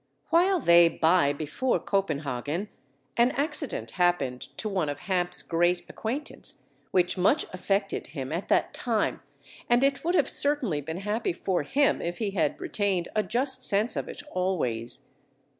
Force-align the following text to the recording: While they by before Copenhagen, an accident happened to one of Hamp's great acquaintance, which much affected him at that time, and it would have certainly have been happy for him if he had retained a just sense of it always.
While 0.31 0.59
they 0.59 0.89
by 0.89 1.31
before 1.31 1.79
Copenhagen, 1.79 2.69
an 3.17 3.29
accident 3.33 3.91
happened 3.91 4.41
to 4.57 4.67
one 4.67 4.89
of 4.89 5.01
Hamp's 5.01 5.43
great 5.43 5.83
acquaintance, 5.87 6.63
which 6.89 7.19
much 7.19 7.45
affected 7.53 8.07
him 8.07 8.31
at 8.31 8.47
that 8.47 8.73
time, 8.73 9.21
and 9.69 9.83
it 9.83 10.03
would 10.03 10.15
have 10.15 10.27
certainly 10.27 10.79
have 10.79 10.85
been 10.87 10.97
happy 11.01 11.33
for 11.33 11.61
him 11.61 12.01
if 12.01 12.17
he 12.17 12.31
had 12.31 12.59
retained 12.59 13.09
a 13.15 13.21
just 13.21 13.63
sense 13.63 13.95
of 13.95 14.09
it 14.09 14.23
always. 14.31 15.01